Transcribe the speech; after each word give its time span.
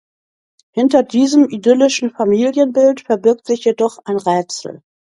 Hinter 0.71 1.03
diesem 1.03 1.47
idyllischen 1.47 2.09
Familienbild 2.09 3.01
verbirgt 3.01 3.45
sich 3.45 3.65
jedoch 3.65 3.99
ein 4.03 4.17
Rätsel. 4.17 4.81